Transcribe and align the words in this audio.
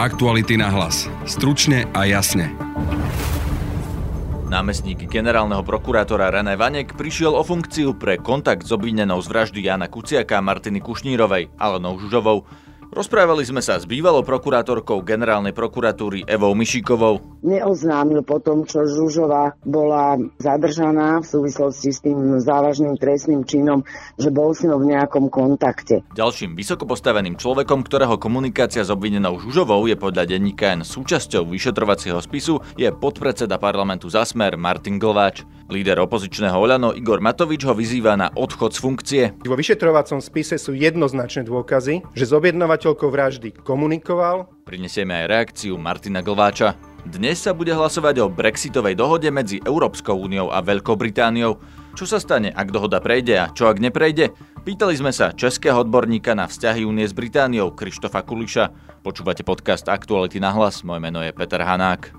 Aktuality 0.00 0.56
na 0.56 0.72
hlas. 0.72 1.12
Stručne 1.28 1.84
a 1.92 2.08
jasne. 2.08 2.48
Námestník 4.48 5.04
generálneho 5.04 5.60
prokurátora 5.60 6.32
René 6.32 6.56
Vanek 6.56 6.96
prišiel 6.96 7.36
o 7.36 7.44
funkciu 7.44 7.92
pre 7.92 8.16
kontakt 8.16 8.64
s 8.64 8.72
obvinenou 8.72 9.20
z 9.20 9.28
vraždy 9.28 9.60
Jana 9.60 9.92
Kuciaka 9.92 10.40
a 10.40 10.46
Martiny 10.46 10.80
Kušnírovej, 10.80 11.52
Alenou 11.60 12.00
Žužovou. 12.00 12.48
Rozprávali 12.90 13.46
sme 13.46 13.62
sa 13.62 13.78
s 13.78 13.86
bývalou 13.86 14.26
prokurátorkou 14.26 15.06
generálnej 15.06 15.54
prokuratúry 15.54 16.26
Evou 16.26 16.58
Mišikovou. 16.58 17.22
Neoznámil 17.38 18.26
potom, 18.26 18.66
čo 18.66 18.82
Žužová 18.82 19.54
bola 19.62 20.18
zadržaná 20.42 21.22
v 21.22 21.26
súvislosti 21.30 21.94
s 21.94 22.02
tým 22.02 22.42
závažným 22.42 22.98
trestným 22.98 23.46
činom, 23.46 23.86
že 24.18 24.34
bol 24.34 24.50
s 24.50 24.66
ňou 24.66 24.82
v 24.82 24.90
nejakom 24.90 25.30
kontakte. 25.30 26.02
Ďalším 26.18 26.58
vysokopostaveným 26.58 27.38
človekom, 27.38 27.86
ktorého 27.86 28.18
komunikácia 28.18 28.82
s 28.82 28.90
obvinenou 28.90 29.38
Žužovou 29.38 29.86
je 29.86 29.94
podľa 29.94 30.26
denníka 30.26 30.74
N 30.74 30.82
súčasťou 30.82 31.46
vyšetrovacieho 31.46 32.18
spisu, 32.18 32.58
je 32.74 32.90
podpredseda 32.90 33.62
parlamentu 33.62 34.10
Zasmer 34.10 34.58
Martin 34.58 34.98
Glváč. 34.98 35.46
Líder 35.70 36.02
opozičného 36.02 36.58
Oľano 36.58 36.90
Igor 36.98 37.22
Matovič 37.22 37.62
ho 37.62 37.78
vyzýva 37.78 38.18
na 38.18 38.26
odchod 38.34 38.74
z 38.74 38.78
funkcie. 38.82 39.22
Vo 39.46 39.54
vyšetrovacom 39.54 40.18
spise 40.18 40.58
sú 40.58 40.74
jednoznačné 40.74 41.46
dôkazy, 41.46 42.02
že 42.10 42.24
zobjednávateľkou 42.26 43.06
vraždy 43.06 43.54
komunikoval. 43.62 44.50
Prinesieme 44.66 45.14
aj 45.22 45.30
reakciu 45.30 45.78
Martina 45.78 46.26
Glváča. 46.26 46.74
Dnes 47.06 47.38
sa 47.38 47.54
bude 47.54 47.70
hlasovať 47.70 48.18
o 48.20 48.26
brexitovej 48.26 48.98
dohode 48.98 49.30
medzi 49.30 49.62
Európskou 49.62 50.18
úniou 50.18 50.50
a 50.50 50.58
Veľkou 50.58 50.98
Britániou. 50.98 51.62
Čo 51.94 52.04
sa 52.04 52.18
stane, 52.18 52.50
ak 52.50 52.74
dohoda 52.74 52.98
prejde 52.98 53.38
a 53.38 53.48
čo 53.54 53.70
ak 53.70 53.78
neprejde? 53.78 54.34
Pýtali 54.66 54.98
sme 54.98 55.14
sa 55.14 55.32
českého 55.32 55.80
odborníka 55.80 56.36
na 56.36 56.50
vzťahy 56.50 56.82
únie 56.82 57.06
s 57.06 57.16
Britániou 57.16 57.72
Krištofa 57.72 58.26
Kuliša. 58.26 58.74
Počúvate 59.06 59.46
podcast 59.46 59.88
Aktuality 59.88 60.42
na 60.42 60.50
hlas, 60.50 60.82
moje 60.82 60.98
meno 60.98 61.22
je 61.24 61.30
Peter 61.32 61.62
Hanák. 61.62 62.12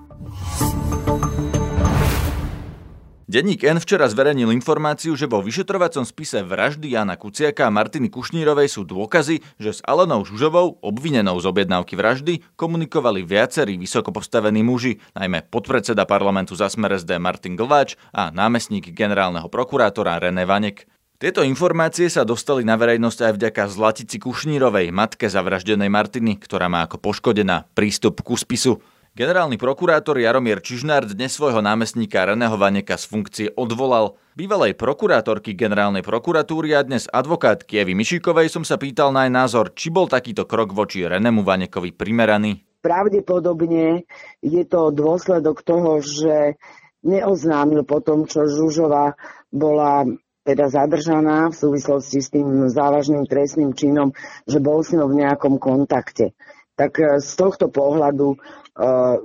Denník 3.32 3.64
N 3.64 3.80
včera 3.80 4.12
zverejnil 4.12 4.52
informáciu, 4.52 5.16
že 5.16 5.24
vo 5.24 5.40
vyšetrovacom 5.40 6.04
spise 6.04 6.44
vraždy 6.44 7.00
Jana 7.00 7.16
Kuciaka 7.16 7.64
a 7.64 7.72
Martiny 7.72 8.12
Kušnírovej 8.12 8.68
sú 8.68 8.84
dôkazy, 8.84 9.40
že 9.56 9.72
s 9.72 9.80
Alenou 9.88 10.28
Žužovou, 10.28 10.84
obvinenou 10.84 11.40
z 11.40 11.48
objednávky 11.48 11.96
vraždy, 11.96 12.44
komunikovali 12.60 13.24
viacerí 13.24 13.80
vysokopostavení 13.80 14.68
muži, 14.68 15.00
najmä 15.16 15.48
podpredseda 15.48 16.04
parlamentu 16.04 16.60
za 16.60 16.68
smer 16.68 17.00
SD 17.00 17.24
Martin 17.24 17.56
Glváč 17.56 17.96
a 18.12 18.36
námestník 18.36 18.92
generálneho 18.92 19.48
prokurátora 19.48 20.20
René 20.20 20.44
Vanek. 20.44 20.84
Tieto 21.16 21.40
informácie 21.48 22.12
sa 22.12 22.28
dostali 22.28 22.68
na 22.68 22.76
verejnosť 22.76 23.32
aj 23.32 23.34
vďaka 23.40 23.64
Zlatici 23.72 24.20
Kušnírovej, 24.20 24.92
matke 24.92 25.32
zavraždenej 25.32 25.88
Martiny, 25.88 26.36
ktorá 26.36 26.68
má 26.68 26.84
ako 26.84 27.00
poškodená 27.00 27.64
prístup 27.80 28.28
ku 28.28 28.36
spisu. 28.36 28.84
Generálny 29.12 29.60
prokurátor 29.60 30.24
Jaromír 30.24 30.64
Čižnár 30.64 31.04
dnes 31.04 31.36
svojho 31.36 31.60
námestníka 31.60 32.24
Reného 32.24 32.56
Vaneka 32.56 32.96
z 32.96 33.12
funkcie 33.12 33.48
odvolal. 33.60 34.16
Bývalej 34.40 34.72
prokurátorky 34.80 35.52
generálnej 35.52 36.00
prokuratúry 36.00 36.72
a 36.72 36.80
dnes 36.80 37.12
advokátky 37.12 37.84
Evy 37.84 37.92
Mišikovej 37.92 38.48
som 38.48 38.64
sa 38.64 38.80
pýtal 38.80 39.12
na 39.12 39.28
jej 39.28 39.36
názor, 39.36 39.76
či 39.76 39.92
bol 39.92 40.08
takýto 40.08 40.48
krok 40.48 40.72
voči 40.72 41.04
Renému 41.04 41.44
Vanekovi 41.44 41.92
primeraný. 41.92 42.64
Pravdepodobne 42.80 44.08
je 44.40 44.64
to 44.64 44.96
dôsledok 44.96 45.60
toho, 45.60 46.00
že 46.00 46.56
neoznámil 47.04 47.84
potom, 47.84 48.24
čo 48.24 48.48
Žužová 48.48 49.20
bola 49.52 50.08
teda 50.48 50.72
zadržaná 50.72 51.52
v 51.52 51.60
súvislosti 51.60 52.24
s 52.24 52.32
tým 52.32 52.72
závažným 52.72 53.28
trestným 53.28 53.76
činom, 53.76 54.16
že 54.48 54.64
bol 54.64 54.80
s 54.88 54.96
ňou 54.96 55.12
v 55.12 55.20
nejakom 55.20 55.60
kontakte. 55.60 56.32
Tak 56.76 57.22
z 57.22 57.32
tohto 57.38 57.68
pohľadu 57.70 58.40
Eh, 58.72 59.16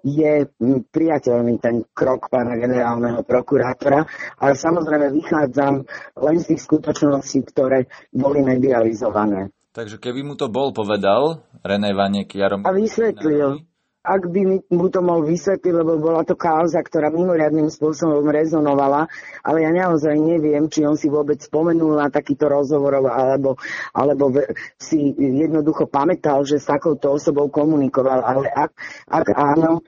je 0.00 0.48
priateľný 0.88 1.60
ten 1.60 1.84
krok 1.92 2.32
pána 2.32 2.56
generálneho 2.56 3.20
prokurátora, 3.20 4.00
ale 4.40 4.56
samozrejme 4.56 5.12
vychádzam 5.12 5.84
len 6.24 6.36
z 6.40 6.44
tých 6.56 6.64
skutočností, 6.64 7.44
ktoré 7.52 7.84
boli 8.08 8.40
medializované. 8.40 9.52
Takže 9.76 10.00
keby 10.00 10.24
mu 10.24 10.40
to 10.40 10.48
bol 10.48 10.72
povedal 10.72 11.44
René 11.60 11.92
Vanek 11.92 12.32
Jarom... 12.32 12.64
A 12.64 12.72
vysvetlil 12.72 13.60
ak 14.04 14.28
by 14.28 14.60
mu 14.68 14.86
to 14.92 15.00
mohol 15.00 15.24
vysvetliť, 15.24 15.72
lebo 15.72 15.96
bola 15.96 16.28
to 16.28 16.36
kauza, 16.36 16.84
ktorá 16.84 17.08
mimoriadným 17.08 17.72
spôsobom 17.72 18.28
rezonovala, 18.28 19.08
ale 19.40 19.64
ja 19.64 19.72
naozaj 19.72 20.12
neviem, 20.20 20.68
či 20.68 20.84
on 20.84 21.00
si 21.00 21.08
vôbec 21.08 21.40
spomenul 21.40 21.96
na 21.96 22.12
takýto 22.12 22.52
rozhovor, 22.52 23.00
alebo, 23.00 23.56
alebo 23.96 24.28
si 24.76 25.16
jednoducho 25.16 25.88
pamätal, 25.88 26.44
že 26.44 26.60
s 26.60 26.68
takouto 26.68 27.16
osobou 27.16 27.48
komunikoval. 27.48 28.20
Ale 28.20 28.52
ak, 28.52 28.70
ak 29.08 29.26
áno, 29.32 29.80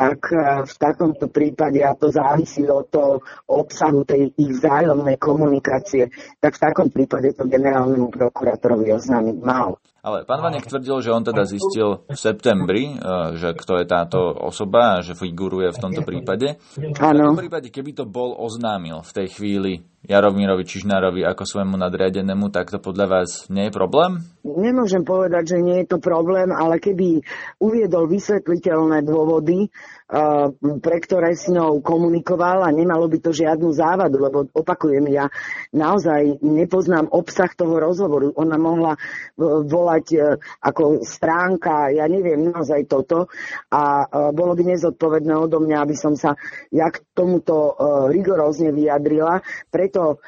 tak 0.00 0.32
e, 0.32 0.64
v 0.64 0.74
takomto 0.80 1.28
prípade, 1.28 1.84
a 1.84 1.92
to 1.92 2.08
závisí 2.08 2.64
od 2.64 2.88
toho 2.88 3.20
obsahu 3.44 4.08
tej 4.08 4.32
ich 4.32 4.56
vzájomnej 4.56 5.20
komunikácie, 5.20 6.08
tak 6.40 6.56
v 6.56 6.62
takom 6.64 6.88
prípade 6.88 7.36
to 7.36 7.44
generálnemu 7.44 8.08
prokurátorovi 8.08 8.96
oznámiť 8.96 9.36
mal. 9.44 9.76
Ale 10.00 10.24
pán 10.24 10.40
Vanek 10.40 10.64
tvrdil, 10.64 11.04
že 11.04 11.12
on 11.12 11.20
teda 11.20 11.44
zistil 11.44 12.08
v 12.08 12.16
septembri, 12.16 12.96
e, 12.96 13.36
že 13.36 13.52
kto 13.52 13.84
je 13.84 13.84
táto 13.84 14.32
osoba 14.32 14.96
a 14.96 15.04
že 15.04 15.12
figuruje 15.12 15.68
v 15.68 15.82
tomto 15.84 16.00
prípade. 16.00 16.56
Áno. 16.96 17.36
V 17.36 17.36
tom 17.36 17.40
prípade, 17.44 17.68
keby 17.68 17.92
to 17.92 18.08
bol 18.08 18.32
oznámil 18.40 19.04
v 19.04 19.12
tej 19.12 19.28
chvíli 19.36 19.84
Jaromírovi 20.00 20.64
Čižnárovi 20.64 21.28
ako 21.28 21.44
svojmu 21.44 21.76
nadriadenému, 21.76 22.48
tak 22.48 22.72
to 22.72 22.80
podľa 22.80 23.06
vás 23.20 23.52
nie 23.52 23.68
je 23.68 23.76
problém? 23.76 24.24
Nemôžem 24.40 25.04
povedať, 25.04 25.56
že 25.56 25.58
nie 25.60 25.84
je 25.84 25.92
to 25.92 25.98
problém, 26.00 26.48
ale 26.56 26.80
keby 26.80 27.20
uviedol 27.60 28.08
vysvetliteľné 28.08 29.04
dôvody, 29.04 29.68
pre 30.82 30.98
ktoré 30.98 31.38
s 31.38 31.46
ňou 31.46 31.78
komunikoval 31.80 32.66
a 32.66 32.74
nemalo 32.74 33.06
by 33.06 33.18
to 33.22 33.30
žiadnu 33.30 33.70
závadu, 33.70 34.18
lebo 34.18 34.38
opakujem, 34.50 35.06
ja 35.06 35.30
naozaj 35.70 36.42
nepoznám 36.42 37.06
obsah 37.14 37.50
toho 37.54 37.78
rozhovoru. 37.78 38.34
Ona 38.34 38.58
mohla 38.58 38.98
e, 38.98 39.00
volať 39.70 40.06
e, 40.10 40.18
ako 40.66 41.06
stránka, 41.06 41.94
ja 41.94 42.10
neviem 42.10 42.50
naozaj 42.50 42.90
toto 42.90 43.30
a 43.70 44.02
bolo 44.34 44.58
by 44.58 44.74
nezodpovedné 44.74 45.30
odo 45.30 45.62
mňa, 45.62 45.78
aby 45.78 45.94
som 45.94 46.18
sa 46.18 46.34
ja 46.74 46.90
k 46.90 47.06
tomuto 47.14 47.78
rigorózne 48.10 48.74
vyjadrila. 48.74 49.38
Preto 49.70 50.18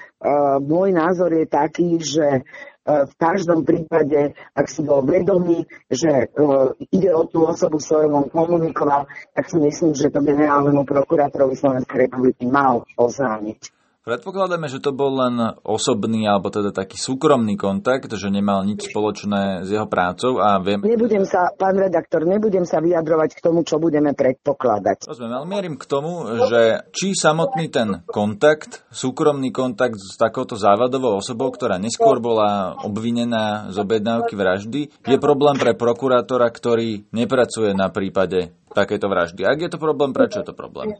môj 0.63 0.95
názor 0.95 1.35
je 1.35 1.47
taký, 1.51 1.99
že 1.99 2.47
v 2.83 3.15
každom 3.15 3.63
prípade, 3.63 4.35
ak 4.59 4.67
si 4.67 4.83
bol 4.83 5.07
vedomý, 5.07 5.63
že 5.87 6.27
uh, 6.35 6.75
ide 6.91 7.15
o 7.15 7.23
tú 7.31 7.47
osobu, 7.47 7.79
s 7.79 7.87
ktorou 7.87 8.27
komunikoval, 8.27 9.07
tak 9.35 9.47
si 9.47 9.59
myslím, 9.63 9.95
že 9.95 10.11
to 10.11 10.19
generálnemu 10.19 10.83
prokurátorovi 10.83 11.55
Slovenskej 11.55 12.11
republiky 12.11 12.43
mal 12.51 12.83
oznámiť. 12.99 13.82
Predpokladáme, 14.03 14.67
že 14.67 14.83
to 14.83 14.91
bol 14.91 15.15
len 15.15 15.39
osobný 15.63 16.27
alebo 16.27 16.51
teda 16.51 16.75
taký 16.75 16.99
súkromný 16.99 17.55
kontakt, 17.55 18.11
že 18.11 18.35
nemal 18.35 18.67
nič 18.67 18.91
spoločné 18.91 19.63
s 19.63 19.71
jeho 19.71 19.87
prácou 19.87 20.43
a 20.43 20.59
viem... 20.59 20.83
Nebudem 20.83 21.23
sa, 21.23 21.55
pán 21.55 21.79
redaktor, 21.79 22.27
nebudem 22.27 22.67
sa 22.67 22.83
vyjadrovať 22.83 23.39
k 23.39 23.41
tomu, 23.47 23.63
čo 23.63 23.79
budeme 23.79 24.11
predpokladať. 24.11 25.07
Rozumiem, 25.07 25.39
ale 25.39 25.47
mierim 25.47 25.79
k 25.79 25.87
tomu, 25.87 26.27
že 26.51 26.83
či 26.91 27.15
samotný 27.15 27.71
ten 27.71 28.03
kontakt, 28.11 28.83
súkromný 28.91 29.55
kontakt 29.55 30.03
s 30.03 30.19
takouto 30.19 30.59
závadovou 30.59 31.23
osobou, 31.23 31.55
ktorá 31.55 31.79
neskôr 31.79 32.19
bola 32.19 32.75
obvinená 32.83 33.71
z 33.71 33.79
objednávky 33.79 34.35
vraždy, 34.35 34.81
je 35.07 35.19
problém 35.23 35.55
pre 35.63 35.79
prokurátora, 35.79 36.51
ktorý 36.51 37.07
nepracuje 37.15 37.71
na 37.71 37.87
prípade 37.95 38.51
takéto 38.75 39.07
vraždy. 39.07 39.47
Ak 39.47 39.63
je 39.63 39.71
to 39.71 39.79
problém, 39.79 40.11
prečo 40.11 40.43
je 40.43 40.51
to 40.51 40.59
problém? 40.59 40.99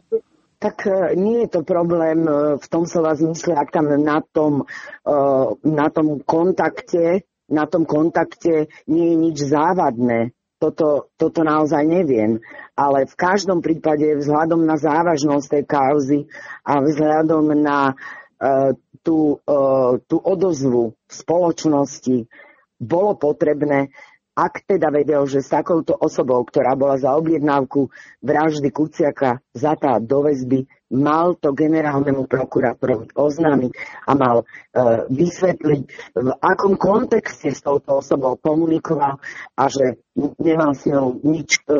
Tak 0.63 0.87
e, 0.87 1.19
nie 1.19 1.43
je 1.43 1.59
to 1.59 1.67
problém 1.67 2.23
e, 2.23 2.55
v 2.55 2.65
tom 2.71 2.87
slova 2.87 3.19
zmysle, 3.19 3.51
ak 3.51 3.75
tam 3.75 3.91
na 3.99 4.23
tom, 4.23 4.63
e, 5.03 5.15
na 5.67 5.91
tom 5.91 6.23
kontakte, 6.23 7.27
na 7.51 7.67
tom 7.67 7.83
kontakte 7.83 8.71
nie 8.87 9.11
je 9.11 9.15
nič 9.19 9.37
závadné. 9.43 10.31
Toto, 10.63 11.11
toto 11.19 11.43
naozaj 11.43 11.83
neviem. 11.83 12.39
Ale 12.79 13.03
v 13.03 13.15
každom 13.19 13.59
prípade 13.59 14.07
vzhľadom 14.15 14.63
na 14.63 14.79
závažnosť 14.79 15.59
tej 15.59 15.63
kauzy 15.67 16.19
a 16.63 16.79
vzhľadom 16.79 17.51
na 17.59 17.99
tú, 19.03 19.43
tú 20.07 20.17
odozvu 20.23 20.95
v 20.95 21.13
spoločnosti 21.13 22.31
bolo 22.79 23.19
potrebné 23.19 23.91
ak 24.33 24.65
teda 24.65 24.89
vedel, 24.89 25.29
že 25.29 25.45
s 25.45 25.53
takouto 25.53 25.93
osobou, 25.93 26.41
ktorá 26.41 26.73
bola 26.73 26.97
za 26.97 27.13
objednávku 27.13 27.93
vraždy 28.25 28.73
Kuciaka 28.73 29.37
zatá 29.53 30.01
do 30.01 30.25
väzby, 30.25 30.65
mal 30.93 31.37
to 31.37 31.53
generálnemu 31.53 32.25
prokurátorovi 32.25 33.13
oznámiť 33.13 33.71
a 34.09 34.11
mal 34.13 34.37
e, 34.41 34.45
vysvetliť, 35.09 35.83
v 36.17 36.29
akom 36.37 36.77
kontexte 36.77 37.49
s 37.49 37.61
touto 37.65 38.01
osobou 38.01 38.37
komunikoval 38.37 39.17
a 39.57 39.63
že 39.69 40.01
nemal 40.37 40.77
s 40.77 40.85
ňou 40.89 41.17
nič 41.25 41.61
e, 41.61 41.61
e, 41.65 41.77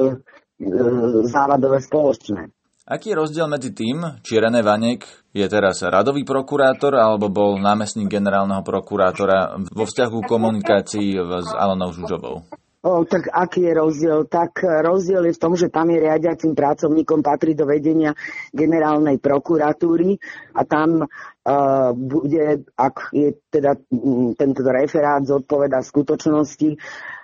závadové 1.29 1.81
spoločné. 1.81 2.49
Aký 2.83 3.15
je 3.15 3.19
rozdiel 3.23 3.47
medzi 3.47 3.71
tým, 3.71 4.19
či 4.27 4.43
René 4.43 4.59
Vanek 4.59 5.07
je 5.31 5.47
teraz 5.47 5.79
radový 5.87 6.27
prokurátor 6.27 6.99
alebo 6.99 7.31
bol 7.31 7.55
námestník 7.55 8.11
generálneho 8.11 8.59
prokurátora 8.59 9.55
vo 9.71 9.87
vzťahu 9.87 10.19
komunikácii 10.27 11.15
s 11.15 11.49
Alenou 11.55 11.95
Žužovou? 11.95 12.43
O, 12.83 13.07
tak 13.07 13.31
aký 13.31 13.71
je 13.71 13.73
rozdiel? 13.79 14.19
Tak 14.27 14.67
rozdiel 14.83 15.31
je 15.31 15.35
v 15.39 15.39
tom, 15.39 15.55
že 15.55 15.71
tam 15.71 15.95
je 15.95 16.03
riadiacim 16.03 16.51
pracovníkom, 16.51 17.23
patrí 17.23 17.55
do 17.55 17.63
vedenia 17.63 18.11
generálnej 18.51 19.15
prokuratúry 19.15 20.19
a 20.51 20.67
tam 20.67 21.07
uh, 21.07 21.95
bude, 21.95 22.67
ak 22.75 23.15
je 23.15 23.39
teda 23.47 23.79
tento 24.35 24.61
referát 24.67 25.23
zodpoveda 25.23 25.79
skutočnosti, 25.79 26.75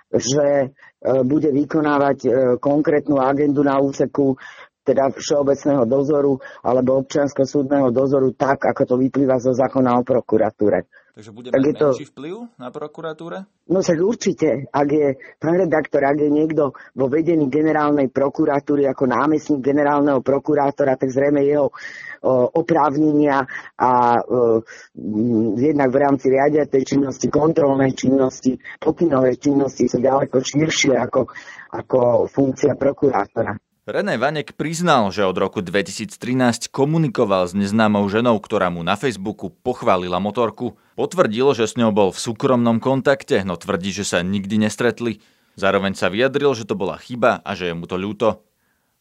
že 0.08 0.72
uh, 0.72 1.20
bude 1.28 1.52
vykonávať 1.52 2.18
uh, 2.24 2.32
konkrétnu 2.56 3.20
agendu 3.20 3.60
na 3.60 3.76
úseku 3.76 4.40
teda 4.80 5.12
všeobecného 5.12 5.84
dozoru 5.84 6.40
alebo 6.64 7.04
občiansko-súdneho 7.04 7.92
dozoru 7.92 8.32
tak, 8.32 8.64
ako 8.64 8.82
to 8.88 8.94
vyplýva 8.96 9.36
zo 9.38 9.52
zákona 9.52 10.00
o 10.00 10.02
prokuratúre. 10.02 10.88
Takže 11.20 11.36
bude 11.36 11.52
mať 11.52 11.76
to... 11.76 11.88
menší 11.92 12.08
vplyv 12.16 12.34
na 12.56 12.68
prokuratúre? 12.72 13.44
No 13.68 13.84
však 13.84 13.98
určite. 14.00 14.72
Ak 14.72 14.88
je, 14.88 15.20
pán 15.36 15.60
redaktor, 15.60 16.00
ak 16.00 16.16
je 16.16 16.32
niekto 16.32 16.72
vo 16.96 17.06
vedení 17.12 17.52
generálnej 17.52 18.08
prokuratúry 18.08 18.88
ako 18.88 19.04
námestník 19.04 19.60
generálneho 19.60 20.24
prokurátora, 20.24 20.96
tak 20.96 21.12
zrejme 21.12 21.44
jeho 21.44 21.68
o, 22.24 22.32
oprávnenia 22.56 23.44
a 23.76 24.16
o, 24.16 24.64
jednak 25.60 25.92
v 25.92 26.00
rámci 26.00 26.32
riadiatej 26.32 26.88
činnosti, 26.88 27.28
kontrolnej 27.28 27.92
činnosti, 27.92 28.56
pokynovej 28.80 29.36
činnosti 29.36 29.92
sú 29.92 30.00
ďaleko 30.00 30.40
širšie 30.40 30.96
ako, 30.96 31.28
ako 31.68 32.32
funkcia 32.32 32.80
prokurátora. 32.80 33.59
René 33.88 34.20
Vanek 34.20 34.60
priznal, 34.60 35.08
že 35.08 35.24
od 35.24 35.40
roku 35.40 35.64
2013 35.64 36.68
komunikoval 36.68 37.48
s 37.48 37.56
neznámou 37.56 38.04
ženou, 38.12 38.36
ktorá 38.36 38.68
mu 38.68 38.84
na 38.84 38.92
Facebooku 38.92 39.48
pochválila 39.48 40.20
motorku. 40.20 40.76
Potvrdil, 41.00 41.56
že 41.56 41.64
s 41.64 41.80
ňou 41.80 41.88
bol 41.88 42.12
v 42.12 42.20
súkromnom 42.20 42.76
kontakte, 42.76 43.40
no 43.40 43.56
tvrdí, 43.56 43.88
že 43.88 44.04
sa 44.04 44.20
nikdy 44.20 44.68
nestretli. 44.68 45.24
Zároveň 45.56 45.96
sa 45.96 46.12
vyjadril, 46.12 46.52
že 46.52 46.68
to 46.68 46.76
bola 46.76 47.00
chyba 47.00 47.40
a 47.40 47.56
že 47.56 47.72
je 47.72 47.74
mu 47.74 47.88
to 47.88 47.96
ľúto. 47.96 48.44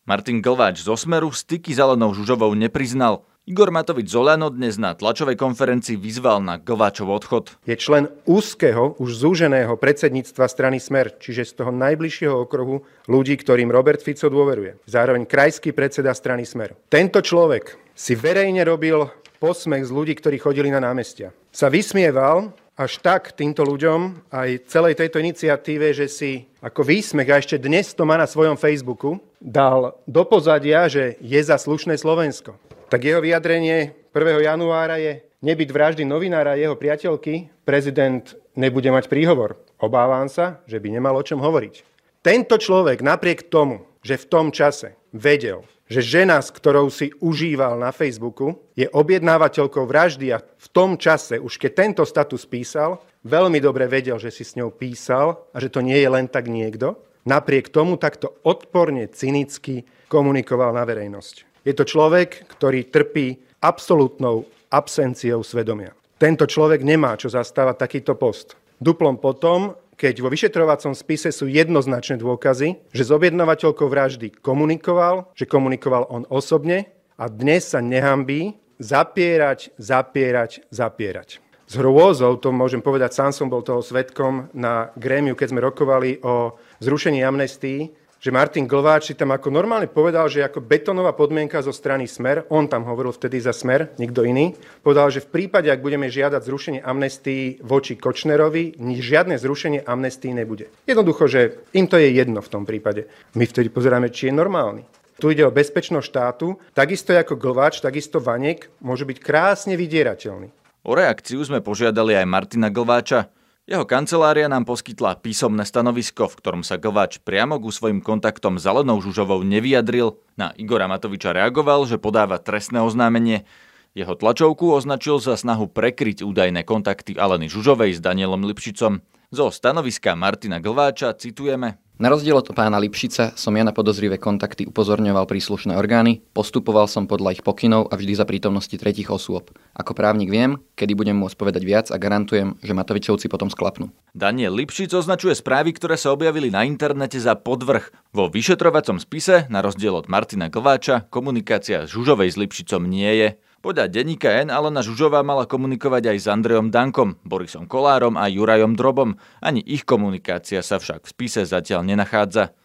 Martin 0.07 0.39
Glváč 0.39 0.79
zo 0.79 0.95
Smeru 0.95 1.27
styky 1.35 1.75
s 1.75 1.83
Alenou 1.83 2.15
Žužovou 2.15 2.55
nepriznal. 2.55 3.27
Igor 3.49 3.73
Matovič 3.73 4.13
Zolano 4.13 4.53
dnes 4.53 4.77
na 4.77 4.93
tlačovej 4.93 5.33
konferencii 5.33 5.97
vyzval 5.97 6.37
na 6.37 6.61
Glváčov 6.61 7.09
odchod. 7.09 7.57
Je 7.65 7.73
člen 7.73 8.05
úzkeho, 8.29 8.93
už 9.01 9.25
zúženého 9.25 9.73
predsedníctva 9.73 10.45
strany 10.45 10.77
Smer, 10.77 11.17
čiže 11.17 11.49
z 11.49 11.51
toho 11.57 11.73
najbližšieho 11.73 12.45
okruhu 12.45 12.85
ľudí, 13.09 13.33
ktorým 13.41 13.73
Robert 13.73 14.05
Fico 14.05 14.29
dôveruje. 14.29 14.77
Zároveň 14.85 15.25
krajský 15.25 15.73
predseda 15.73 16.13
strany 16.13 16.45
Smer. 16.45 16.77
Tento 16.93 17.25
človek 17.25 17.73
si 17.97 18.13
verejne 18.13 18.61
robil 18.69 19.09
posmech 19.41 19.89
z 19.89 19.97
ľudí, 19.97 20.13
ktorí 20.13 20.37
chodili 20.37 20.69
na 20.69 20.77
námestia. 20.77 21.33
Sa 21.49 21.73
vysmieval 21.73 22.53
až 22.77 23.01
tak 23.01 23.33
týmto 23.33 23.65
ľuďom 23.65 24.29
aj 24.29 24.69
celej 24.69 24.93
tejto 24.93 25.17
iniciatíve, 25.25 25.89
že 25.97 26.05
si 26.05 26.45
ako 26.61 26.85
výsmech, 26.85 27.25
a 27.33 27.41
ešte 27.41 27.57
dnes 27.57 27.97
to 27.97 28.05
má 28.05 28.13
na 28.13 28.29
svojom 28.29 28.61
Facebooku, 28.61 29.17
dal 29.41 29.97
do 30.05 30.21
pozadia, 30.21 30.85
že 30.85 31.17
je 31.17 31.41
za 31.41 31.57
slušné 31.57 31.97
Slovensko 31.97 32.69
tak 32.89 33.05
jeho 33.05 33.21
vyjadrenie 33.21 33.93
1. 34.11 34.49
januára 34.49 34.97
je 34.97 35.21
nebyť 35.45 35.69
vraždy 35.69 36.03
novinára 36.03 36.57
a 36.57 36.59
jeho 36.59 36.73
priateľky, 36.75 37.53
prezident 37.63 38.25
nebude 38.57 38.89
mať 38.89 39.07
príhovor. 39.07 39.61
Obávam 39.79 40.27
sa, 40.27 40.59
že 40.67 40.81
by 40.81 40.97
nemal 40.97 41.15
o 41.15 41.23
čom 41.23 41.39
hovoriť. 41.39 41.85
Tento 42.19 42.59
človek 42.59 42.99
napriek 42.99 43.47
tomu, 43.47 43.87
že 44.03 44.19
v 44.19 44.25
tom 44.27 44.51
čase 44.51 44.99
vedel, 45.15 45.63
že 45.87 46.03
žena, 46.03 46.43
s 46.43 46.51
ktorou 46.51 46.91
si 46.91 47.15
užíval 47.23 47.79
na 47.79 47.95
Facebooku, 47.95 48.59
je 48.75 48.85
objednávateľkou 48.91 49.87
vraždy 49.87 50.35
a 50.35 50.43
v 50.43 50.67
tom 50.69 50.99
čase, 50.99 51.39
už 51.39 51.55
keď 51.57 51.71
tento 51.73 52.03
status 52.03 52.43
písal, 52.43 52.99
veľmi 53.23 53.63
dobre 53.63 53.87
vedel, 53.89 54.19
že 54.19 54.29
si 54.29 54.43
s 54.43 54.59
ňou 54.59 54.69
písal 54.69 55.49
a 55.55 55.57
že 55.57 55.71
to 55.71 55.79
nie 55.79 55.97
je 55.97 56.09
len 56.11 56.27
tak 56.27 56.51
niekto, 56.51 56.99
napriek 57.25 57.73
tomu 57.73 57.97
takto 57.97 58.37
odporne, 58.45 59.09
cynicky 59.09 59.87
komunikoval 60.11 60.75
na 60.75 60.85
verejnosť. 60.85 61.48
Je 61.67 61.73
to 61.75 61.83
človek, 61.83 62.47
ktorý 62.47 62.87
trpí 62.87 63.39
absolútnou 63.59 64.47
absenciou 64.71 65.43
svedomia. 65.43 65.91
Tento 66.19 66.47
človek 66.47 66.83
nemá 66.83 67.15
čo 67.15 67.31
zastávať 67.31 67.75
takýto 67.79 68.15
post. 68.15 68.59
Duplom 68.79 69.19
potom, 69.19 69.75
keď 69.99 70.23
vo 70.23 70.31
vyšetrovacom 70.31 70.95
spise 70.95 71.35
sú 71.35 71.51
jednoznačné 71.51 72.19
dôkazy, 72.19 72.79
že 72.95 73.03
s 73.03 73.11
objednávateľkou 73.11 73.87
vraždy 73.87 74.31
komunikoval, 74.39 75.31
že 75.35 75.47
komunikoval 75.47 76.07
on 76.07 76.23
osobne 76.31 76.87
a 77.19 77.27
dnes 77.27 77.67
sa 77.67 77.83
nehambí 77.83 78.55
zapierať, 78.79 79.75
zapierať, 79.75 80.71
zapierať. 80.71 81.43
S 81.69 81.77
hrôzou, 81.77 82.39
to 82.41 82.49
môžem 82.49 82.81
povedať, 82.81 83.13
sám 83.13 83.29
som 83.35 83.51
bol 83.51 83.61
toho 83.61 83.83
svetkom 83.83 84.49
na 84.57 84.89
grémiu, 84.97 85.37
keď 85.37 85.53
sme 85.53 85.61
rokovali 85.61 86.17
o 86.25 86.57
zrušení 86.81 87.21
amnestii, 87.21 87.93
že 88.19 88.35
Martin 88.35 88.67
Glváč 88.67 89.09
si 89.09 89.15
tam 89.15 89.31
ako 89.31 89.47
normálne 89.47 89.87
povedal, 89.87 90.27
že 90.27 90.43
ako 90.43 90.59
betonová 90.59 91.15
podmienka 91.15 91.63
zo 91.63 91.71
strany 91.71 92.03
Smer, 92.03 92.43
on 92.51 92.67
tam 92.67 92.83
hovoril 92.83 93.15
vtedy 93.15 93.39
za 93.39 93.55
Smer, 93.55 93.95
nikto 93.95 94.27
iný, 94.27 94.53
povedal, 94.83 95.07
že 95.07 95.23
v 95.23 95.31
prípade, 95.31 95.71
ak 95.71 95.79
budeme 95.79 96.11
žiadať 96.11 96.41
zrušenie 96.43 96.81
amnestii 96.83 97.63
voči 97.63 97.95
Kočnerovi, 97.95 98.75
žiadne 98.79 99.39
zrušenie 99.39 99.87
amnestii 99.87 100.35
nebude. 100.35 100.67
Jednoducho, 100.83 101.31
že 101.31 101.63
im 101.71 101.87
to 101.87 101.95
je 101.95 102.11
jedno 102.11 102.43
v 102.43 102.51
tom 102.51 102.67
prípade. 102.67 103.07
My 103.39 103.47
vtedy 103.47 103.71
pozeráme, 103.71 104.11
či 104.11 104.27
je 104.27 104.35
normálny. 104.35 104.83
Tu 105.19 105.35
ide 105.35 105.43
o 105.43 105.51
bezpečnosť 105.51 106.07
štátu, 106.07 106.55
takisto 106.71 107.11
ako 107.11 107.35
Glváč, 107.35 107.83
takisto 107.83 108.23
Vanek 108.23 108.71
môže 108.79 109.03
byť 109.03 109.17
krásne 109.19 109.75
vydierateľný. 109.75 110.51
O 110.87 110.95
reakciu 110.95 111.43
sme 111.43 111.59
požiadali 111.59 112.15
aj 112.15 112.23
Martina 112.23 112.71
Glváča. 112.71 113.27
Jeho 113.69 113.85
kancelária 113.85 114.49
nám 114.49 114.65
poskytla 114.65 115.21
písomné 115.21 115.61
stanovisko, 115.61 116.25
v 116.25 116.41
ktorom 116.41 116.65
sa 116.65 116.81
Glváč 116.81 117.21
priamo 117.21 117.61
ku 117.61 117.69
svojim 117.69 118.01
kontaktom 118.01 118.57
s 118.57 118.65
Alenou 118.65 118.97
Žužovou 118.97 119.45
nevyjadril. 119.45 120.17
Na 120.33 120.49
Igora 120.57 120.89
Matoviča 120.89 121.37
reagoval, 121.37 121.85
že 121.85 122.01
podáva 122.01 122.41
trestné 122.41 122.81
oznámenie. 122.81 123.45
Jeho 123.93 124.17
tlačovku 124.17 124.73
označil 124.73 125.21
za 125.21 125.37
snahu 125.37 125.69
prekryť 125.69 126.25
údajné 126.25 126.65
kontakty 126.65 127.13
Aleny 127.13 127.45
Žužovej 127.45 127.93
s 127.93 128.01
Danielom 128.01 128.41
Lipšicom. 128.41 129.05
Zo 129.29 129.53
stanoviska 129.53 130.17
Martina 130.17 130.57
Glváča 130.57 131.13
citujeme. 131.13 131.77
Na 131.99 132.07
rozdiel 132.07 132.39
od 132.39 132.55
pána 132.55 132.79
Lipšica 132.79 133.35
som 133.35 133.51
ja 133.59 133.67
na 133.67 133.75
podozrivé 133.75 134.15
kontakty 134.15 134.63
upozorňoval 134.63 135.27
príslušné 135.27 135.75
orgány, 135.75 136.23
postupoval 136.31 136.87
som 136.87 137.11
podľa 137.11 137.35
ich 137.35 137.43
pokynov 137.43 137.91
a 137.91 137.99
vždy 137.99 138.15
za 138.15 138.23
prítomnosti 138.23 138.71
tretich 138.71 139.11
osôb. 139.11 139.51
Ako 139.75 139.91
právnik 139.99 140.31
viem, 140.31 140.63
kedy 140.79 140.95
budem 140.95 141.19
môcť 141.19 141.35
povedať 141.35 141.67
viac 141.67 141.91
a 141.91 141.99
garantujem, 141.99 142.55
že 142.63 142.71
Matovičovci 142.71 143.27
potom 143.27 143.51
sklapnú. 143.51 143.91
Daniel 144.15 144.55
Lipšic 144.55 144.95
označuje 144.95 145.35
správy, 145.35 145.75
ktoré 145.75 145.99
sa 145.99 146.15
objavili 146.15 146.47
na 146.47 146.63
internete 146.63 147.19
za 147.19 147.35
podvrh. 147.35 147.91
Vo 148.15 148.31
vyšetrovacom 148.31 148.95
spise, 148.95 149.51
na 149.51 149.59
rozdiel 149.59 149.91
od 149.91 150.07
Martina 150.07 150.47
Glváča, 150.47 151.03
komunikácia 151.11 151.83
Žužovej 151.83 152.31
s 152.31 152.39
Lipšicom 152.39 152.87
nie 152.87 153.11
je. 153.11 153.29
Podľa 153.59 153.91
denníka 153.91 154.31
N 154.39 154.55
Alena 154.55 154.79
Žužová 154.79 155.19
mala 155.19 155.43
komunikovať 155.43 156.15
aj 156.15 156.17
s 156.23 156.27
Andrejom 156.31 156.71
Dankom, 156.71 157.19
Borisom 157.27 157.67
Kolárom 157.67 158.15
a 158.15 158.31
Jurajom 158.31 158.71
Drobom. 158.71 159.19
Ani 159.43 159.59
ich 159.59 159.83
komunikácia 159.83 160.63
sa 160.63 160.79
však 160.79 161.03
v 161.03 161.11
spise 161.11 161.43
zatiaľ 161.43 161.83
nenachádza. 161.83 162.55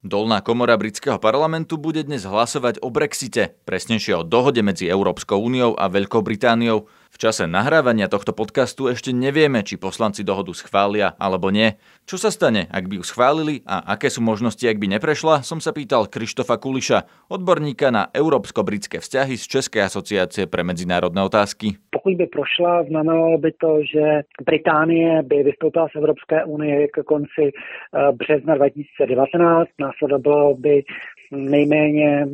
Dolná 0.00 0.40
komora 0.40 0.80
britského 0.80 1.20
parlamentu 1.20 1.76
bude 1.76 2.00
dnes 2.08 2.24
hlasovať 2.24 2.80
o 2.80 2.88
Brexite, 2.88 3.60
presnejšie 3.68 4.16
o 4.16 4.24
dohode 4.24 4.64
medzi 4.64 4.88
Európskou 4.88 5.36
úniou 5.36 5.76
a 5.76 5.92
Veľkou 5.92 6.24
Britániou. 6.24 6.88
V 7.08 7.16
čase 7.16 7.48
nahrávania 7.48 8.06
tohto 8.12 8.36
podcastu 8.36 8.92
ešte 8.92 9.16
nevieme, 9.16 9.64
či 9.64 9.80
poslanci 9.80 10.20
dohodu 10.20 10.52
schvália 10.52 11.16
alebo 11.16 11.48
nie. 11.48 11.80
Čo 12.04 12.20
sa 12.20 12.28
stane, 12.28 12.68
ak 12.68 12.84
by 12.84 13.00
ju 13.00 13.04
schválili 13.04 13.64
a 13.64 13.96
aké 13.96 14.12
sú 14.12 14.20
možnosti, 14.20 14.60
ak 14.62 14.76
by 14.76 14.86
neprešla, 14.96 15.40
som 15.40 15.56
sa 15.56 15.72
pýtal 15.72 16.04
Krištofa 16.06 16.60
Kuliša, 16.60 17.30
odborníka 17.32 17.88
na 17.88 18.12
európsko-britské 18.12 19.00
vzťahy 19.00 19.40
z 19.40 19.44
Českej 19.44 19.88
asociácie 19.88 20.44
pre 20.46 20.60
medzinárodné 20.60 21.24
otázky. 21.24 21.80
Pokud 21.88 22.14
by 22.16 22.26
prošla, 22.28 22.84
znamenalo 22.92 23.40
by 23.40 23.50
to, 23.56 23.80
že 23.88 24.04
Británie 24.44 25.24
by 25.24 25.48
vystoupila 25.48 25.88
z 25.88 25.96
Evropské 25.96 26.44
unie 26.44 26.88
k 26.92 27.02
konci 27.08 27.50
eh, 27.50 28.12
března 28.12 28.54
2019, 28.54 29.68
následovalo 29.80 30.54
by 30.54 30.84
nejméně 31.32 32.26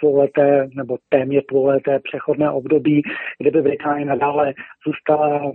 dvouleté 0.00 0.68
nebo 0.74 0.96
téměř 1.08 1.44
dvouleté 1.50 1.98
přechodné 2.02 2.50
období, 2.50 3.02
kde 3.38 3.50
by 3.50 3.62
Británie 3.62 4.06
nadále 4.06 4.52
zůstala 4.86 5.44
uh, 5.44 5.54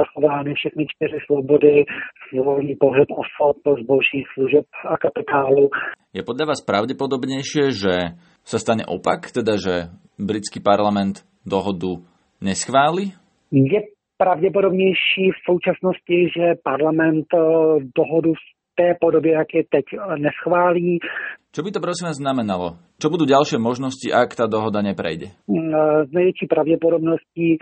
zachovány 0.00 0.54
všechny 0.54 0.86
čtyři 0.88 1.18
svobody, 1.26 1.84
volný 2.44 2.76
pohyb 2.80 3.08
osob, 3.10 3.56
zboží, 3.82 4.24
služeb 4.34 4.64
a 4.88 4.96
kapitálu. 4.96 5.70
Je 6.16 6.24
podľa 6.24 6.56
vás 6.56 6.60
pravdepodobnejšie, 6.64 7.76
že 7.76 7.94
sa 8.40 8.56
stane 8.56 8.88
opak, 8.88 9.28
teda 9.28 9.60
že 9.60 9.92
britský 10.16 10.64
parlament 10.64 11.28
dohodu 11.44 12.00
neschváli? 12.40 13.12
Je 13.52 13.80
pravděpodobnější 14.16 15.24
v 15.36 15.40
současnosti, 15.50 16.28
že 16.36 16.54
parlament 16.64 17.26
dohodu 17.96 18.32
té 18.76 18.94
podobě, 19.00 19.32
jak 19.32 19.54
je 19.54 19.62
teď, 19.70 19.84
neschválí. 20.16 20.98
Čo 21.56 21.64
by 21.64 21.72
to 21.72 21.80
prosím 21.80 22.12
vás 22.12 22.20
znamenalo? 22.20 22.76
Čo 23.00 23.08
budú 23.08 23.24
ďalšie 23.24 23.56
možnosti, 23.56 24.12
ak 24.12 24.36
tá 24.36 24.44
dohoda 24.44 24.84
neprejde? 24.84 25.32
S 26.04 26.10
největší 26.12 26.46
pravděpodobností 26.46 27.56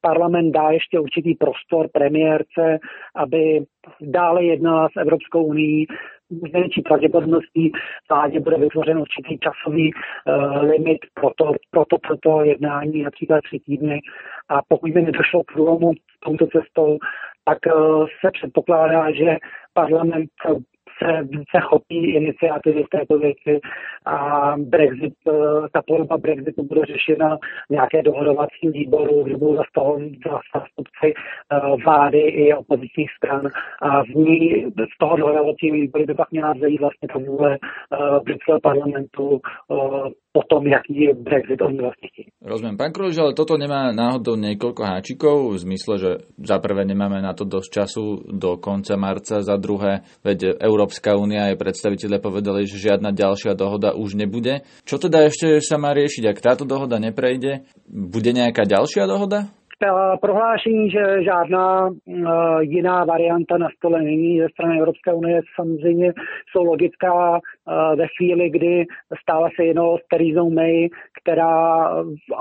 parlament 0.00 0.52
dá 0.52 0.70
ještě 0.70 1.00
určitý 1.00 1.34
prostor 1.34 1.88
premiérce, 1.92 2.78
aby 3.16 3.64
dále 4.00 4.44
jednala 4.44 4.88
s 4.92 5.00
Evropskou 5.00 5.44
unii 5.44 5.86
s 6.30 6.52
největší 6.52 6.82
pravděpodobností 6.82 7.72
vládě 8.10 8.40
bude 8.40 8.56
vytvořen 8.56 8.98
určitý 8.98 9.38
časový 9.38 9.92
uh, 9.92 10.62
limit 10.62 10.98
pro 11.14 11.30
to, 11.36 11.52
pro, 11.70 11.84
to, 11.90 11.96
pro 11.98 12.16
to 12.16 12.44
jednání, 12.44 13.02
například 13.02 13.40
tři 13.40 13.58
týdny. 13.66 14.00
A 14.48 14.60
pokud 14.68 14.90
by 14.90 15.02
nedošlo 15.02 15.42
k 15.42 15.52
průlomu 15.52 15.90
touto 16.24 16.46
cestou, 16.46 16.98
tak 17.44 17.58
uh, 17.66 18.06
se 18.20 18.30
předpokládá, 18.32 19.10
že 19.10 19.36
parlament 19.80 20.30
se 21.02 21.22
více 21.22 21.60
chopí 21.60 22.14
iniciativy 22.14 22.84
v 22.84 22.88
této 22.88 23.18
věci 23.18 23.60
a 24.04 24.54
Brexit, 24.58 25.14
eh, 25.28 25.32
ta 25.72 25.82
podoba 25.86 26.16
Brexitu 26.16 26.62
bude 26.62 26.80
řešena 26.84 27.38
nějaké 27.70 28.02
dohodovací 28.02 28.68
výboru, 28.68 29.24
kde 29.24 29.36
budou 29.36 29.56
zastupci 30.54 31.14
eh, 31.14 31.60
vlády 31.84 32.18
i 32.18 32.54
opozičních 32.54 33.10
stran 33.16 33.50
a 33.82 34.04
v 34.04 34.08
ní 34.08 34.66
z 34.94 34.98
toho 34.98 35.16
dohodovacího 35.16 35.74
výboru 35.74 36.06
by 36.06 36.14
pak 36.14 36.30
měla 36.30 36.52
vzejít 36.52 36.80
vlastně 36.80 37.08
ta 37.12 37.18
vůle 37.18 37.58
eh, 37.62 38.20
britského 38.24 38.60
parlamentu 38.60 39.40
o 40.32 40.42
tom, 40.44 40.66
jaký 40.66 40.94
je 41.08 41.12
Brexit 41.14 41.60
vlastne 41.60 42.08
chtějí. 42.08 42.28
Rozumiem. 42.44 42.76
Pán 42.76 42.92
Kruž, 42.92 43.18
ale 43.18 43.34
toto 43.34 43.56
nemá 43.56 43.92
náhodou 43.92 44.36
niekoľko 44.36 44.82
háčikov, 44.84 45.36
v 45.56 45.58
zmysle, 45.58 45.94
že 45.98 46.10
za 46.38 46.60
prvé 46.60 46.84
nemáme 46.84 47.18
na 47.24 47.32
to 47.32 47.48
dosť 47.48 47.68
času 47.72 48.04
do 48.28 48.60
konca 48.60 48.94
marca, 48.94 49.40
za 49.40 49.56
druhé, 49.56 50.04
veď 50.22 50.60
Európska 50.60 51.16
únia 51.16 51.50
aj 51.50 51.58
predstaviteľe 51.58 52.20
povedali, 52.20 52.68
že 52.68 52.78
žiadna 52.78 53.10
ďalšia 53.10 53.56
dohoda 53.56 53.96
už 53.96 54.14
nebude. 54.14 54.62
Čo 54.84 55.00
teda 55.00 55.26
ešte 55.26 55.58
sa 55.64 55.80
má 55.80 55.96
riešiť, 55.96 56.24
ak 56.28 56.38
táto 56.44 56.64
dohoda 56.68 57.00
neprejde? 57.00 57.64
Bude 57.88 58.30
nejaká 58.30 58.68
ďalšia 58.68 59.08
dohoda? 59.08 59.48
Prohlášení, 60.20 60.90
že 60.90 61.22
žádná 61.22 61.90
jiná 62.60 63.04
varianta 63.04 63.58
na 63.58 63.68
stole 63.76 64.02
není 64.02 64.40
ze 64.40 64.48
strany 64.48 64.78
Evropské 64.78 65.12
unie, 65.12 65.40
samozřejmě 65.54 66.12
jsou 66.50 66.64
logická 66.64 67.40
ve 67.96 68.06
chvíli, 68.16 68.50
kdy 68.50 68.86
stále 69.22 69.50
se 69.56 69.64
jednalo 69.64 69.98
s 69.98 70.00
Terizou 70.10 70.50
May, 70.50 70.88
která, 71.22 71.88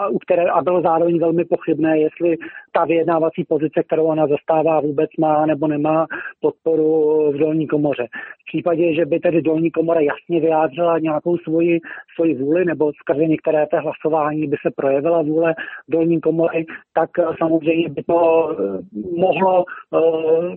u 0.10 0.20
které, 0.20 0.44
a 0.44 0.62
bylo 0.62 0.82
zároveň 0.82 1.20
velmi 1.20 1.46
pochybné, 1.46 2.00
jestli 2.00 2.38
ta 2.72 2.86
vyjednávací 2.86 3.44
pozice, 3.44 3.84
kterou 3.84 4.04
ona 4.04 4.28
zastává, 4.28 4.80
vůbec 4.80 5.10
má 5.20 5.46
nebo 5.46 5.68
nemá 5.68 6.06
podporu 6.42 7.32
v 7.32 7.38
dolní 7.38 7.68
komoře. 7.68 8.08
V 8.42 8.46
případě, 8.48 8.94
že 8.94 9.06
by 9.06 9.20
tedy 9.20 9.42
dolní 9.42 9.72
komora 9.72 10.00
jasně 10.00 10.40
vyjádřila 10.40 11.00
nějakou 11.00 11.38
svoji, 11.38 11.80
svoji 12.16 12.36
vůli, 12.36 12.66
nebo 12.66 12.92
skrze 12.94 13.26
některé 13.26 13.68
té 13.68 13.80
hlasování 13.80 14.48
by 14.48 14.58
se 14.62 14.72
projevila 14.76 15.22
vůle 15.22 15.56
dolní 15.90 16.22
komory, 16.22 16.66
tak 16.94 17.10
samozřejmě 17.38 17.90
by 17.90 18.04
to 18.04 18.50
eh, 18.52 18.80
mohlo 19.18 19.64
uh, 19.92 20.56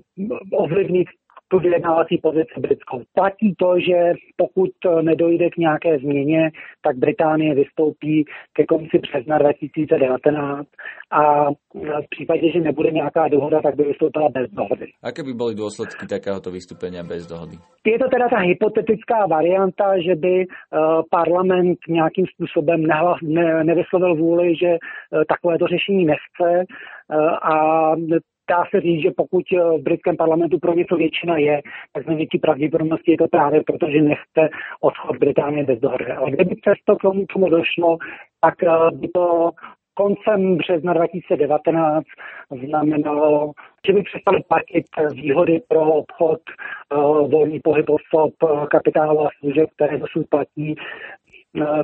ovlivnit 0.52 1.08
tu 1.50 1.58
vyjednávací 1.58 2.18
pozici 2.18 2.60
britskou. 2.60 3.02
Platí 3.14 3.54
to, 3.58 3.74
že 3.80 4.12
pokud 4.36 4.70
nedojde 5.02 5.50
k 5.50 5.56
nějaké 5.56 5.98
změně, 5.98 6.50
tak 6.82 6.96
Británie 6.96 7.54
vystoupí 7.54 8.24
ke 8.52 8.66
konci 8.66 8.98
března 8.98 9.38
2019 9.38 10.68
a 11.10 11.50
v 12.04 12.08
případě, 12.10 12.52
že 12.52 12.60
nebude 12.60 12.90
nějaká 12.90 13.28
dohoda, 13.28 13.60
tak 13.62 13.76
by 13.76 13.84
vystoupila 13.84 14.28
bez 14.28 14.50
dohody. 14.50 14.86
Aké 15.02 15.22
by 15.22 15.32
byly 15.32 15.54
důsledky 15.54 16.06
takéhoto 16.06 16.50
vystoupení 16.50 16.98
bez 17.08 17.26
dohody? 17.26 17.56
Je 17.86 17.98
to 17.98 18.08
teda 18.08 18.28
ta 18.28 18.38
hypotetická 18.38 19.26
varianta, 19.26 19.84
že 20.06 20.14
by 20.14 20.46
uh, 20.46 21.02
parlament 21.10 21.78
nějakým 21.88 22.26
způsobem 22.34 22.82
nehlas, 22.82 23.18
ne, 23.22 23.64
nevyslovil 23.64 24.14
vůli, 24.14 24.56
že 24.56 24.70
takovéto 25.28 25.66
řešení 25.66 26.04
nechce 26.04 26.64
a 27.42 27.54
dá 28.50 28.64
se 28.70 28.80
říct, 28.80 29.02
že 29.02 29.10
pokud 29.16 29.44
eh, 29.52 29.78
v 29.78 29.82
britském 29.82 30.16
parlamentu 30.16 30.58
pro 30.58 30.74
něco 30.74 30.96
většina 30.96 31.38
je, 31.38 31.62
tak 31.92 32.04
z 32.04 32.06
největší 32.06 32.38
pravděpodobnosti 32.38 33.10
je 33.10 33.18
to 33.18 33.28
právě 33.28 33.62
proto, 33.66 33.86
že 33.90 34.02
nechce 34.02 34.42
odchod 34.80 35.16
Británie 35.16 35.64
bez 35.64 35.78
dohody. 35.80 36.06
Ale 36.06 36.30
kdyby 36.30 36.54
přesto 36.54 36.96
k 36.96 37.02
tomu, 37.02 37.26
tomu 37.32 37.48
došlo, 37.48 37.98
tak 38.40 38.62
eh, 38.62 38.90
by 38.92 39.08
to 39.08 39.50
koncem 39.94 40.56
března 40.56 40.92
2019 40.92 42.04
znamenalo, 42.66 43.52
že 43.86 43.92
by 43.92 44.02
přestali 44.02 44.38
platit 44.48 44.84
výhody 45.12 45.60
pro 45.68 45.80
obchod, 45.80 46.40
eh, 46.48 46.96
volný 47.34 47.60
pohyb 47.60 47.86
osob, 47.90 48.32
kapitálu 48.70 49.20
a 49.26 49.28
služeb, 49.40 49.68
které 49.76 49.98
dosud 49.98 50.26
platí 50.30 50.74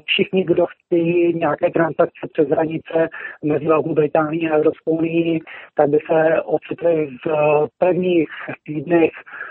všichni, 0.06 0.44
kdo 0.44 0.66
chtějí 0.66 1.34
nějaké 1.34 1.70
transakce 1.70 2.22
přes 2.32 2.48
hranice 2.48 3.08
mezi 3.44 3.66
Velkou 3.66 3.94
Británií 3.94 4.48
a 4.48 4.56
Evropskou 4.56 4.90
unii, 4.90 5.40
tak 5.74 5.90
by 5.90 5.98
se 6.10 6.42
ocitli 6.42 7.06
v 7.06 7.26
eh, 7.26 7.66
prvních 7.78 8.28
týdnech 8.66 9.10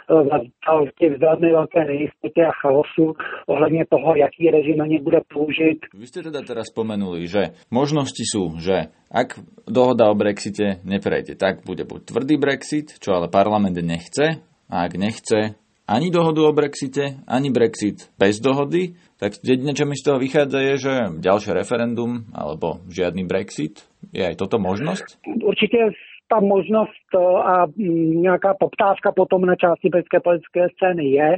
eh, 0.09 0.85
v 0.85 0.91
těch 0.99 1.19
velmi 1.19 1.51
velké 1.51 1.85
nejistotě 1.85 2.45
a 2.45 2.51
chaosu 2.61 3.13
ohledně 3.47 3.85
toho, 3.89 4.15
jaký 4.15 4.51
režim 4.51 4.77
na 4.77 4.85
ně 4.85 5.01
bude 5.01 5.21
použit. 5.33 5.79
Vy 5.93 6.07
jste 6.07 6.23
teda 6.23 6.41
teraz 6.41 6.67
spomenuli, 6.67 7.27
že 7.27 7.55
možnosti 7.71 8.23
sú, 8.23 8.57
že 8.59 8.91
ak 9.11 9.39
dohoda 9.67 10.09
o 10.09 10.15
Brexite 10.15 10.81
neprejde, 10.83 11.35
tak 11.35 11.65
bude 11.65 11.83
buď 11.83 12.05
tvrdý 12.05 12.35
Brexit, 12.37 12.99
čo 12.99 13.15
ale 13.15 13.27
parlament 13.27 13.77
nechce, 13.77 14.41
a 14.69 14.75
ak 14.85 14.93
nechce, 14.97 15.55
ani 15.87 16.09
dohodu 16.11 16.49
o 16.49 16.53
Brexite, 16.53 17.21
ani 17.29 17.53
Brexit 17.53 18.09
bez 18.19 18.41
dohody, 18.41 18.97
tak 19.21 19.37
jedine, 19.45 19.73
čo 19.77 19.85
mi 19.85 19.95
z 19.95 20.05
toho 20.05 20.17
vychádza, 20.17 20.59
je, 20.59 20.73
že 20.77 20.93
ďalšie 21.21 21.51
referendum 21.53 22.25
alebo 22.33 22.81
žiadny 22.89 23.23
Brexit. 23.23 23.85
Je 24.09 24.25
aj 24.25 24.35
toto 24.37 24.57
možnosť? 24.57 25.21
Určite 25.45 25.93
ta 26.27 26.41
možnost 26.41 27.09
e, 27.13 27.21
a 27.21 27.65
nějaká 28.25 28.53
poptávka 28.59 29.11
potom 29.11 29.45
na 29.45 29.55
části 29.55 29.89
britské 29.89 30.19
politické 30.19 30.67
scény 30.73 31.05
je. 31.05 31.29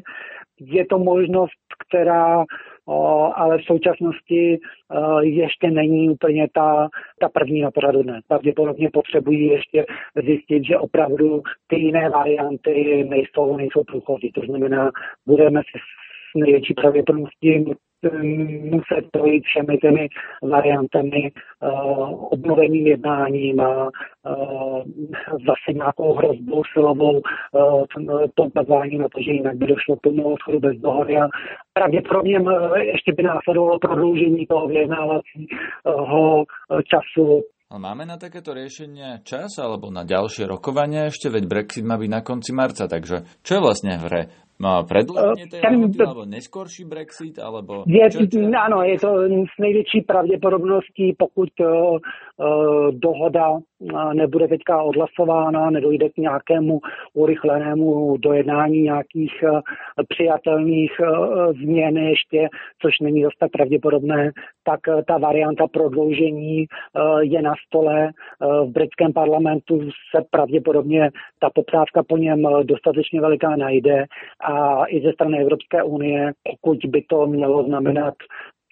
Je 0.59 0.85
to 0.85 0.99
možnost, 0.99 1.59
která 1.87 2.45
ale 3.35 3.57
v 3.57 3.63
současnosti 3.63 4.53
e, 4.53 4.59
ještě 5.25 5.71
není 5.71 6.09
úplně 6.09 6.47
ta, 6.53 6.89
ta 7.19 7.29
první 7.29 7.61
na 7.61 7.71
pořadu 7.71 8.03
dne. 8.03 8.19
Pravděpodobně 8.27 8.89
potřebují 8.93 9.47
ještě 9.47 9.85
zjistit, 10.25 10.63
že 10.65 10.77
opravdu 10.77 11.41
ty 11.67 11.79
jiné 11.79 12.09
varianty 12.09 13.05
nejsou, 13.09 13.57
nejsou 13.57 13.83
průchozí. 13.83 14.31
To 14.31 14.41
znamená, 14.41 14.91
budeme 15.25 15.61
si 15.61 15.79
s 15.79 16.39
největší 16.39 16.73
pravděpodobností 16.73 17.65
muset 18.71 19.05
projít 19.11 19.43
všemi 19.43 19.77
těmi 19.77 20.07
variantami 20.41 21.31
uh, 21.31 22.23
obnoveným 22.33 22.87
jednáním 22.87 23.59
uh, 23.59 23.89
zase 25.31 25.73
nějakou 25.73 26.13
hrozbou 26.13 26.61
silovou 26.73 27.21
uh, 27.21 27.83
poukazování 28.35 28.97
na 28.97 29.07
to, 29.15 29.21
že 29.21 29.31
jinak 29.31 29.55
by 29.55 29.65
došlo 29.67 29.95
k 29.95 30.01
tomu 30.01 30.33
odchodu 30.33 30.59
bez 30.59 30.77
dohody. 30.77 31.17
A 31.17 31.27
pravděpodobně 31.73 32.39
ještě 32.81 33.13
by 33.17 33.23
následovalo 33.23 33.79
prodloužení 33.79 34.45
toho 34.47 34.67
vyjednávacího 34.67 36.43
času. 36.91 37.41
Ale 37.67 37.83
máme 37.83 38.07
na 38.07 38.15
takéto 38.15 38.55
riešenie 38.55 39.27
čas 39.27 39.59
alebo 39.59 39.91
na 39.91 40.07
ďalšie 40.07 40.47
rokovania 40.47 41.11
ešte, 41.11 41.27
veď 41.27 41.51
Brexit 41.51 41.83
má 41.83 41.99
byť 41.99 42.07
na 42.07 42.23
konci 42.23 42.55
marca, 42.55 42.87
takže 42.87 43.27
čo 43.43 43.59
je 43.59 43.63
vlastne 43.63 43.99
v 43.99 44.07
hre? 44.07 44.21
Predĺženie 44.61 45.45
tej 45.53 45.61
lehoty, 45.61 46.01
alebo 46.01 46.25
neskorší 46.25 46.83
Brexit, 46.89 47.37
alebo... 47.37 47.85
Je, 47.85 48.01
čo, 48.09 48.25
čo? 48.25 48.41
Áno, 48.49 48.81
je 48.81 48.97
to 48.97 49.09
s 49.29 49.55
největší 49.59 50.01
pravděpodobností, 50.01 51.13
pokud 51.13 51.49
uh, 51.59 51.97
dohoda 52.91 53.51
uh, 53.51 54.13
nebude 54.13 54.47
teďka 54.47 54.81
odhlasována, 54.81 55.69
nedojde 55.69 56.09
k 56.09 56.17
nějakému 56.17 56.79
urychlenému 57.13 58.17
dojednání 58.17 58.81
nějakých 58.81 59.33
uh, 59.43 59.59
přijatelných 60.09 60.91
uh, 60.99 61.53
změn 61.53 61.97
ještě, 61.97 62.49
což 62.81 62.99
není 62.99 63.23
dost 63.23 63.37
tak 63.39 63.51
pravděpodobné, 63.51 64.31
tak 64.63 64.79
uh, 64.87 65.01
ta 65.07 65.17
varianta 65.17 65.67
prodloužení 65.67 66.65
uh, 66.65 67.19
je 67.19 67.41
na 67.41 67.53
stole. 67.67 68.09
Uh, 68.41 68.69
v 68.69 68.71
britském 68.71 69.13
parlamentu 69.13 69.79
se 70.15 70.25
pravděpodobně 70.29 71.09
ta 71.39 71.49
poptávka 71.53 72.03
po 72.03 72.17
něm 72.17 72.41
dostatečně 72.63 73.21
veliká 73.21 73.55
najde 73.55 74.05
a 74.47 74.85
i 74.85 75.01
ze 75.01 75.13
strany 75.13 75.41
Evropské 75.41 75.83
unie, 75.83 76.33
pokud 76.43 76.77
by 76.85 77.01
to 77.01 77.27
mělo 77.27 77.63
znamenat 77.63 78.13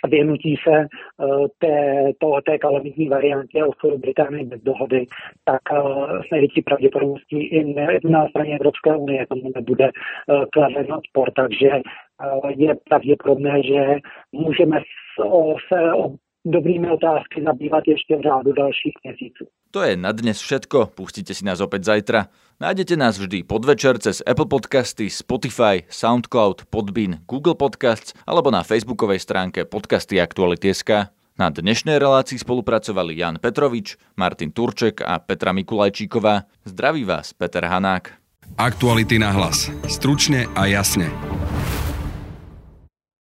vyhnutí 0.09 0.55
se 0.67 0.75
eh, 0.79 1.25
té, 1.57 2.03
to, 2.19 2.41
té 2.45 2.57
kalamitní 2.57 3.09
variantě 3.09 3.63
odchodu 3.63 3.97
Británie 3.97 4.45
bez 4.45 4.61
dohody, 4.61 5.05
tak 5.45 5.61
eh, 5.71 5.79
s 6.27 6.31
největší 6.31 6.61
pravděpodobností 6.61 7.43
i 7.47 7.73
na 8.09 8.27
straně 8.27 8.55
Evropské 8.55 8.95
unie 8.95 9.27
tomu 9.27 9.51
nebude 9.55 9.85
eh, 9.85 10.45
kladen 10.51 10.93
odpor, 10.93 11.31
takže 11.35 11.69
je 12.57 12.75
pravděpodobné, 12.89 13.63
že 13.63 13.95
můžeme 14.31 14.81
se 15.73 15.93
o 15.93 16.15
dobrými 16.45 16.91
otázky 16.91 17.43
zabývat 17.43 17.83
ještě 17.87 18.17
v 18.17 18.21
řádu 18.21 18.53
dalších 18.53 18.93
měsíců. 19.03 19.45
To 19.71 19.81
je 19.81 19.97
na 19.97 20.11
dnes 20.11 20.39
všetko, 20.39 20.95
pustite 20.95 21.33
si 21.35 21.43
nás 21.43 21.59
opäť 21.59 21.83
zajtra. 21.83 22.31
Nájdete 22.63 22.95
nás 22.95 23.19
vždy 23.19 23.43
podvečer 23.43 23.99
cez 23.99 24.23
Apple 24.23 24.47
Podcasty, 24.47 25.11
Spotify, 25.11 25.83
Soundcloud, 25.91 26.71
Podbean, 26.71 27.19
Google 27.27 27.59
Podcasts 27.59 28.15
alebo 28.23 28.47
na 28.55 28.63
facebookovej 28.63 29.19
stránke 29.19 29.67
podcasty 29.67 30.23
Aktuality.sk. 30.23 31.11
Na 31.35 31.51
dnešnej 31.51 31.99
relácii 31.99 32.39
spolupracovali 32.39 33.19
Jan 33.19 33.35
Petrovič, 33.43 33.99
Martin 34.15 34.55
Turček 34.55 35.03
a 35.03 35.19
Petra 35.19 35.51
Mikulajčíková. 35.51 36.47
Zdraví 36.63 37.03
vás 37.03 37.35
Peter 37.35 37.67
Hanák. 37.67 38.15
Aktuality 38.55 39.19
na 39.19 39.35
hlas. 39.35 39.67
Stručne 39.91 40.47
a 40.55 40.71
jasne. 40.71 41.11